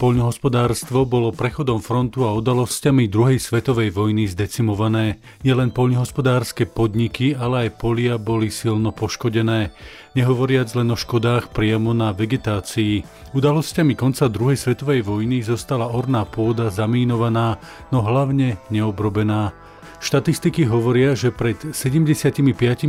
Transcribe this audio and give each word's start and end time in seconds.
poľnohospodárstvo 0.00 1.04
bolo 1.04 1.28
prechodom 1.28 1.84
frontu 1.84 2.24
a 2.24 2.32
udalosťami 2.32 3.04
druhej 3.12 3.36
svetovej 3.36 3.92
vojny 3.92 4.24
zdecimované. 4.32 5.20
Nielen 5.44 5.76
poľnohospodárske 5.76 6.64
podniky, 6.64 7.36
ale 7.36 7.68
aj 7.68 7.76
polia 7.76 8.16
boli 8.16 8.48
silno 8.48 8.96
poškodené. 8.96 9.68
Nehovoriac 10.16 10.72
len 10.72 10.88
o 10.88 10.96
škodách 10.96 11.52
priamo 11.52 11.92
na 11.92 12.16
vegetácii. 12.16 13.04
Udalosťami 13.36 13.92
konca 13.92 14.32
druhej 14.32 14.56
svetovej 14.56 15.04
vojny 15.04 15.44
zostala 15.44 15.92
orná 15.92 16.24
pôda 16.24 16.72
zamínovaná, 16.72 17.60
no 17.92 18.00
hlavne 18.00 18.56
neobrobená. 18.72 19.52
Štatistiky 20.00 20.64
hovoria, 20.64 21.12
že 21.12 21.28
pred 21.28 21.76
75 21.76 22.40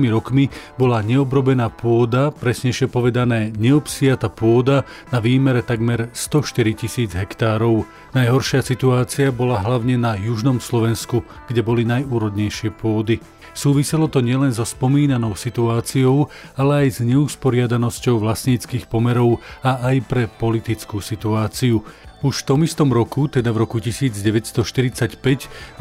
rokmi 0.08 0.48
bola 0.80 1.04
neobrobená 1.04 1.68
pôda, 1.68 2.32
presnejšie 2.32 2.88
povedané 2.88 3.52
neobsiata 3.56 4.32
pôda 4.32 4.88
na 5.12 5.20
výmere 5.20 5.60
takmer 5.66 6.08
104 6.16 6.82
tisíc 6.82 7.12
hektárov. 7.12 7.84
Najhoršia 8.16 8.64
situácia 8.64 9.28
bola 9.30 9.60
hlavne 9.60 10.00
na 10.00 10.16
južnom 10.16 10.64
Slovensku, 10.64 11.24
kde 11.52 11.62
boli 11.64 11.84
najúrodnejšie 11.84 12.72
pôdy. 12.76 13.20
Súviselo 13.52 14.08
to 14.08 14.24
nielen 14.24 14.56
so 14.56 14.64
spomínanou 14.64 15.36
situáciou, 15.36 16.32
ale 16.56 16.88
aj 16.88 16.88
s 16.88 17.00
neusporiadanosťou 17.04 18.24
vlastníckých 18.24 18.88
pomerov 18.88 19.44
a 19.60 19.92
aj 19.92 19.96
pre 20.08 20.24
politickú 20.32 21.04
situáciu. 21.04 21.84
Už 22.22 22.46
v 22.46 22.54
tom 22.54 22.60
istom 22.62 22.94
roku, 22.94 23.26
teda 23.26 23.50
v 23.50 23.66
roku 23.66 23.82
1945, 23.82 24.62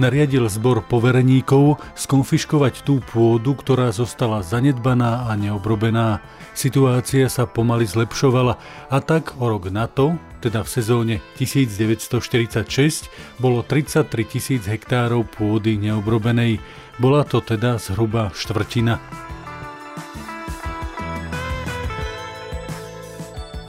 nariadil 0.00 0.48
zbor 0.48 0.80
povereníkov 0.88 1.76
skonfiškovať 2.00 2.80
tú 2.80 3.04
pôdu, 3.04 3.52
ktorá 3.52 3.92
zostala 3.92 4.40
zanedbaná 4.40 5.28
a 5.28 5.36
neobrobená. 5.36 6.24
Situácia 6.56 7.28
sa 7.28 7.44
pomaly 7.44 7.84
zlepšovala 7.84 8.56
a 8.88 8.98
tak 9.04 9.36
o 9.36 9.52
rok 9.52 9.68
na 9.68 9.84
to, 9.84 10.16
teda 10.40 10.64
v 10.64 10.68
sezóne 10.72 11.14
1946, 11.36 13.12
bolo 13.36 13.60
33 13.60 14.08
tisíc 14.24 14.64
hektárov 14.64 15.28
pôdy 15.28 15.76
neobrobenej. 15.76 16.56
Bola 16.96 17.28
to 17.28 17.44
teda 17.44 17.76
zhruba 17.76 18.32
štvrtina. 18.32 19.29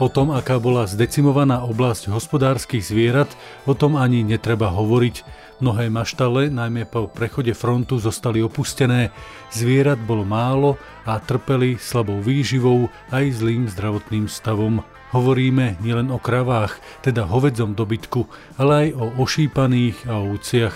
O 0.02 0.10
tom, 0.10 0.34
aká 0.34 0.58
bola 0.58 0.82
zdecimovaná 0.90 1.62
oblasť 1.62 2.10
hospodárskych 2.10 2.82
zvierat, 2.82 3.30
o 3.70 3.78
tom 3.78 3.94
ani 3.94 4.26
netreba 4.26 4.66
hovoriť. 4.74 5.22
Mnohé 5.62 5.94
maštale, 5.94 6.50
najmä 6.50 6.90
po 6.90 7.06
prechode 7.06 7.54
frontu, 7.54 8.02
zostali 8.02 8.42
opustené, 8.42 9.14
zvierat 9.54 10.02
bolo 10.02 10.26
málo 10.26 10.74
a 11.06 11.22
trpeli 11.22 11.78
slabou 11.78 12.18
výživou 12.18 12.90
aj 13.14 13.46
zlým 13.46 13.70
zdravotným 13.70 14.26
stavom. 14.26 14.82
Hovoríme 15.14 15.78
nielen 15.78 16.10
o 16.10 16.18
kravách, 16.18 16.82
teda 17.06 17.22
hovedzom 17.22 17.78
dobytku, 17.78 18.26
ale 18.58 18.90
aj 18.90 18.98
o 18.98 19.06
ošípaných 19.22 20.02
a 20.10 20.18
ovciach. 20.18 20.74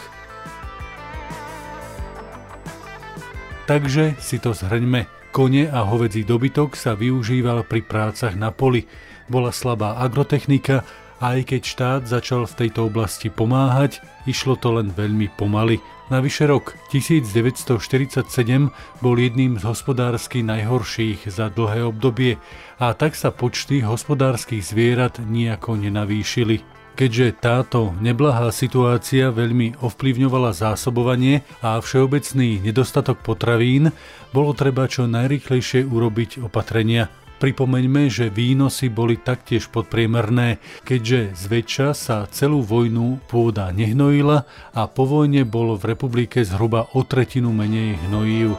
Takže 3.67 4.15
si 4.23 4.39
to 4.39 4.55
zhrňme. 4.55 5.11
Kone 5.35 5.67
a 5.67 5.83
hovedzí 5.83 6.23
dobytok 6.23 6.79
sa 6.79 6.95
využíval 6.95 7.67
pri 7.67 7.83
prácach 7.83 8.39
na 8.39 8.55
poli 8.55 8.87
bola 9.27 9.51
slabá 9.51 9.99
agrotechnika 10.03 10.87
a 11.21 11.41
aj 11.41 11.49
keď 11.49 11.63
štát 11.65 12.03
začal 12.05 12.45
v 12.45 12.67
tejto 12.67 12.93
oblasti 12.93 13.33
pomáhať, 13.33 14.05
išlo 14.29 14.57
to 14.57 14.77
len 14.77 14.93
veľmi 14.93 15.33
pomaly. 15.41 15.81
Navyše 16.07 16.47
rok 16.47 16.79
1947 16.95 18.31
bol 19.03 19.15
jedným 19.19 19.59
z 19.59 19.65
hospodársky 19.67 20.47
najhorších 20.47 21.27
za 21.27 21.51
dlhé 21.51 21.83
obdobie 21.91 22.39
a 22.79 22.95
tak 22.95 23.19
sa 23.19 23.35
počty 23.35 23.83
hospodárskych 23.83 24.63
zvierat 24.63 25.19
nejako 25.19 25.75
nenavýšili. 25.83 26.63
Keďže 26.97 27.45
táto 27.45 27.93
neblahá 28.01 28.49
situácia 28.55 29.29
veľmi 29.29 29.85
ovplyvňovala 29.85 30.57
zásobovanie 30.57 31.45
a 31.61 31.77
všeobecný 31.77 32.65
nedostatok 32.65 33.21
potravín, 33.21 33.93
bolo 34.33 34.57
treba 34.57 34.89
čo 34.89 35.05
najrychlejšie 35.05 35.85
urobiť 35.85 36.41
opatrenia. 36.41 37.26
Pripomeňme, 37.37 38.09
že 38.09 38.33
výnosy 38.33 38.89
boli 38.89 39.21
taktiež 39.21 39.69
podpriemerné, 39.69 40.57
keďže 40.89 41.37
zväčša 41.37 41.89
sa 41.93 42.25
celú 42.33 42.65
vojnu 42.65 43.21
pôda 43.29 43.69
nehnojila 43.77 44.49
a 44.73 44.83
po 44.89 45.05
vojne 45.05 45.45
bolo 45.45 45.77
v 45.77 45.93
republike 45.93 46.41
zhruba 46.49 46.89
o 46.97 47.05
tretinu 47.05 47.53
menej 47.53 48.01
hnojív. 48.09 48.57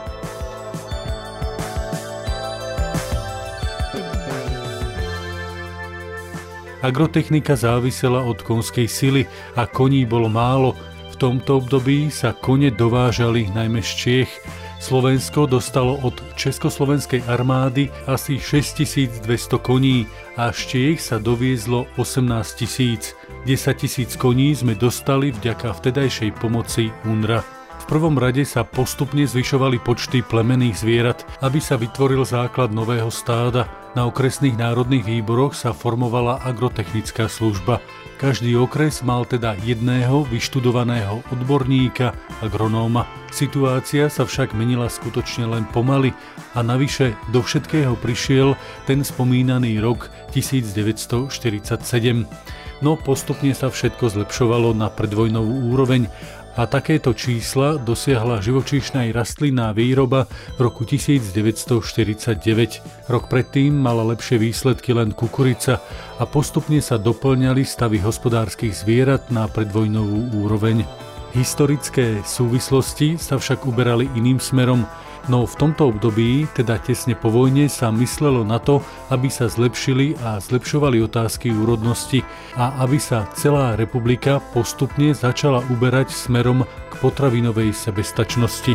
Agrotechnika 6.78 7.58
závisela 7.58 8.22
od 8.22 8.38
konskej 8.46 8.86
sily 8.86 9.26
a 9.58 9.66
koní 9.66 10.06
bolo 10.06 10.30
málo. 10.30 10.78
V 11.10 11.14
tomto 11.18 11.58
období 11.58 12.14
sa 12.14 12.30
kone 12.30 12.70
dovážali 12.70 13.50
najmä 13.50 13.82
z 13.82 13.90
Čiech, 13.98 14.32
Slovensko 14.78 15.50
dostalo 15.50 15.98
od 16.06 16.22
Československej 16.38 17.26
armády 17.26 17.90
asi 18.06 18.38
6200 18.38 19.58
koní 19.58 20.06
a 20.38 20.54
z 20.54 20.60
Čiech 20.70 21.02
sa 21.02 21.18
doviezlo 21.18 21.90
18 21.98 22.54
tisíc. 22.54 23.18
10 23.42 23.74
tisíc 23.74 24.14
koní 24.14 24.54
sme 24.54 24.78
dostali 24.78 25.34
vďaka 25.34 25.74
vtedajšej 25.74 26.30
pomoci 26.38 26.94
UNRA. 27.10 27.57
V 27.78 27.84
prvom 27.86 28.18
rade 28.18 28.42
sa 28.42 28.66
postupne 28.66 29.24
zvyšovali 29.24 29.78
počty 29.80 30.20
plemených 30.20 30.76
zvierat, 30.76 31.22
aby 31.40 31.62
sa 31.62 31.78
vytvoril 31.78 32.26
základ 32.26 32.74
nového 32.74 33.08
stáda. 33.08 33.70
Na 33.96 34.04
okresných 34.04 34.58
národných 34.58 35.06
výboroch 35.06 35.56
sa 35.56 35.72
formovala 35.72 36.42
agrotechnická 36.44 37.30
služba. 37.30 37.80
Každý 38.18 38.58
okres 38.58 39.06
mal 39.06 39.22
teda 39.24 39.54
jedného 39.62 40.26
vyštudovaného 40.26 41.22
odborníka, 41.30 42.12
agronóma. 42.42 43.06
Situácia 43.30 44.10
sa 44.10 44.26
však 44.26 44.58
menila 44.58 44.90
skutočne 44.90 45.46
len 45.46 45.64
pomaly 45.70 46.10
a 46.58 46.66
navyše 46.66 47.14
do 47.30 47.40
všetkého 47.40 47.94
prišiel 47.94 48.58
ten 48.90 49.06
spomínaný 49.06 49.78
rok 49.78 50.10
1947. 50.34 52.26
No 52.82 52.94
postupne 52.94 53.54
sa 53.54 53.70
všetko 53.70 54.10
zlepšovalo 54.18 54.74
na 54.74 54.90
predvojnovú 54.90 55.70
úroveň 55.74 56.06
a 56.58 56.66
takéto 56.66 57.14
čísla 57.14 57.78
dosiahla 57.78 58.42
živočíšna 58.42 59.06
i 59.06 59.14
rastlinná 59.14 59.70
výroba 59.70 60.26
v 60.58 60.66
roku 60.66 60.82
1949. 60.82 63.06
Rok 63.06 63.30
predtým 63.30 63.70
mala 63.70 64.02
lepšie 64.10 64.42
výsledky 64.42 64.90
len 64.90 65.14
kukurica 65.14 65.78
a 66.18 66.26
postupne 66.26 66.82
sa 66.82 66.98
doplňali 66.98 67.62
stavy 67.62 68.02
hospodárskych 68.02 68.74
zvierat 68.74 69.30
na 69.30 69.46
predvojnovú 69.46 70.42
úroveň. 70.42 70.82
Historické 71.38 72.26
súvislosti 72.26 73.14
sa 73.22 73.38
však 73.38 73.62
uberali 73.62 74.10
iným 74.18 74.42
smerom, 74.42 74.82
No 75.28 75.44
v 75.44 75.60
tomto 75.60 75.92
období, 75.92 76.48
teda 76.56 76.80
tesne 76.80 77.12
po 77.12 77.28
vojne, 77.28 77.68
sa 77.68 77.92
myslelo 77.92 78.48
na 78.48 78.56
to, 78.56 78.80
aby 79.12 79.28
sa 79.28 79.44
zlepšili 79.44 80.16
a 80.24 80.40
zlepšovali 80.40 81.04
otázky 81.04 81.52
úrodnosti 81.52 82.24
a 82.56 82.80
aby 82.80 82.96
sa 82.96 83.28
celá 83.36 83.76
republika 83.76 84.40
postupne 84.56 85.12
začala 85.12 85.60
uberať 85.68 86.08
smerom 86.08 86.64
k 86.64 86.94
potravinovej 87.04 87.76
sebestačnosti. 87.76 88.72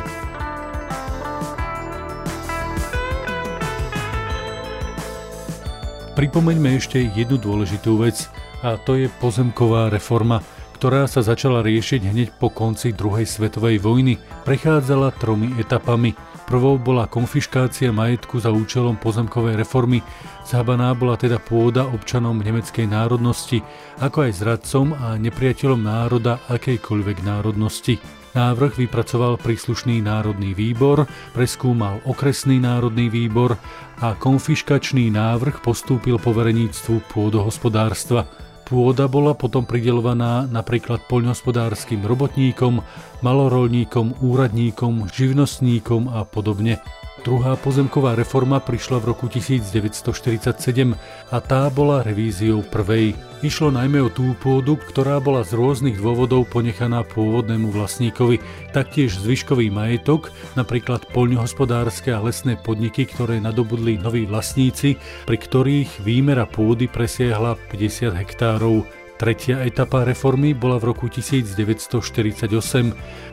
Pripomeňme 6.14 6.78
ešte 6.78 7.02
jednu 7.02 7.42
dôležitú 7.42 7.98
vec 7.98 8.30
a 8.62 8.78
to 8.78 8.94
je 8.94 9.10
pozemková 9.18 9.90
reforma, 9.90 10.46
ktorá 10.78 11.10
sa 11.10 11.26
začala 11.26 11.66
riešiť 11.66 12.14
hneď 12.14 12.38
po 12.38 12.54
konci 12.54 12.94
druhej 12.94 13.26
svetovej 13.26 13.82
vojny. 13.82 14.22
Prechádzala 14.46 15.18
tromi 15.18 15.50
etapami– 15.58 16.14
Prvou 16.54 16.78
bola 16.78 17.10
konfiškácia 17.10 17.90
majetku 17.90 18.38
za 18.38 18.54
účelom 18.54 18.94
pozemkovej 19.02 19.58
reformy. 19.58 20.06
Zhabaná 20.46 20.94
bola 20.94 21.18
teda 21.18 21.42
pôda 21.42 21.90
občanom 21.90 22.38
nemeckej 22.38 22.86
národnosti, 22.86 23.66
ako 23.98 24.30
aj 24.30 24.32
zradcom 24.38 24.94
a 24.94 25.18
nepriateľom 25.18 25.82
národa 25.82 26.38
akejkoľvek 26.54 27.26
národnosti. 27.26 27.98
Návrh 28.38 28.86
vypracoval 28.86 29.42
príslušný 29.42 30.06
národný 30.06 30.54
výbor, 30.54 31.10
preskúmal 31.34 32.06
okresný 32.06 32.62
národný 32.62 33.10
výbor 33.10 33.58
a 34.06 34.14
konfiškačný 34.14 35.10
návrh 35.10 35.58
postúpil 35.58 36.22
povereníctvu 36.22 37.10
pôdohospodárstva. 37.10 38.30
Pôda 38.64 39.12
bola 39.12 39.36
potom 39.36 39.68
pridelovaná 39.68 40.48
napríklad 40.48 41.04
poľnohospodárskym 41.12 42.08
robotníkom, 42.08 42.80
malorolníkom, 43.20 44.24
úradníkom, 44.24 45.12
živnostníkom 45.12 46.08
a 46.08 46.24
podobne. 46.24 46.80
Druhá 47.24 47.56
pozemková 47.56 48.20
reforma 48.20 48.60
prišla 48.60 49.00
v 49.00 49.16
roku 49.16 49.32
1947 49.32 50.92
a 51.32 51.38
tá 51.40 51.72
bola 51.72 52.04
revíziou 52.04 52.60
prvej. 52.68 53.16
Išlo 53.40 53.72
najmä 53.72 54.04
o 54.04 54.12
tú 54.12 54.36
pôdu, 54.44 54.76
ktorá 54.76 55.24
bola 55.24 55.40
z 55.48 55.56
rôznych 55.56 56.04
dôvodov 56.04 56.52
ponechaná 56.52 57.00
pôvodnému 57.08 57.72
vlastníkovi, 57.72 58.44
taktiež 58.76 59.16
zvyškový 59.24 59.72
majetok, 59.72 60.36
napríklad 60.60 61.08
poľnohospodárske 61.16 62.12
a 62.12 62.20
lesné 62.20 62.60
podniky, 62.60 63.08
ktoré 63.08 63.40
nadobudli 63.40 63.96
noví 63.96 64.28
vlastníci, 64.28 65.00
pri 65.24 65.38
ktorých 65.40 66.04
výmera 66.04 66.44
pôdy 66.44 66.92
presiahla 66.92 67.56
50 67.72 68.20
hektárov. 68.20 69.03
Tretia 69.24 69.64
etapa 69.64 70.04
reformy 70.04 70.52
bola 70.52 70.76
v 70.76 70.92
roku 70.92 71.08
1948 71.08 72.44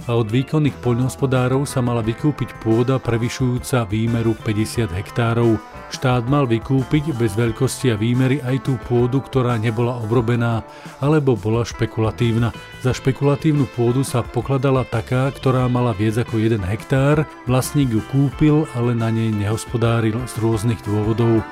a 0.07 0.11
od 0.15 0.29
výkonných 0.31 0.79
poľnohospodárov 0.87 1.67
sa 1.67 1.83
mala 1.83 1.99
vykúpiť 1.99 2.63
pôda 2.63 3.03
prevyšujúca 3.03 3.91
výmeru 3.91 4.39
50 4.39 4.87
hektárov. 4.87 5.59
Štát 5.91 6.31
mal 6.31 6.47
vykúpiť 6.47 7.11
bez 7.19 7.35
veľkosti 7.35 7.91
a 7.91 7.99
výmery 7.99 8.39
aj 8.39 8.71
tú 8.71 8.79
pôdu, 8.87 9.19
ktorá 9.19 9.59
nebola 9.59 9.99
obrobená 9.99 10.63
alebo 11.03 11.35
bola 11.35 11.67
špekulatívna. 11.67 12.55
Za 12.87 12.95
špekulatívnu 12.95 13.67
pôdu 13.75 14.07
sa 14.07 14.23
pokladala 14.23 14.87
taká, 14.87 15.27
ktorá 15.35 15.67
mala 15.67 15.91
viac 15.91 16.23
ako 16.23 16.39
1 16.39 16.71
hektár, 16.71 17.27
vlastník 17.51 17.91
ju 17.91 18.03
kúpil, 18.15 18.63
ale 18.79 18.95
na 18.95 19.11
nej 19.11 19.35
nehospodáril 19.35 20.23
z 20.31 20.39
rôznych 20.39 20.79
dôvodov. 20.87 21.43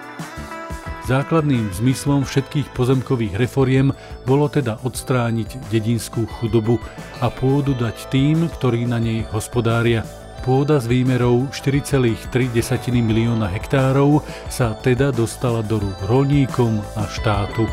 Základným 1.09 1.73
zmyslom 1.73 2.29
všetkých 2.29 2.77
pozemkových 2.77 3.41
reforiem 3.41 3.97
bolo 4.29 4.45
teda 4.45 4.77
odstrániť 4.85 5.73
dedinskú 5.73 6.29
chudobu 6.29 6.77
a 7.25 7.33
pôdu 7.33 7.73
dať 7.73 8.13
tým, 8.13 8.45
ktorí 8.53 8.85
na 8.85 9.01
nej 9.01 9.25
hospodária. 9.33 10.05
Pôda 10.45 10.77
s 10.77 10.85
výmerou 10.85 11.49
4,3 11.49 12.29
milióna 13.01 13.49
hektárov 13.49 14.21
sa 14.53 14.77
teda 14.77 15.09
dostala 15.09 15.65
do 15.65 15.81
rúk 15.81 15.97
rolníkom 16.13 16.77
a 16.93 17.09
štátu. 17.09 17.65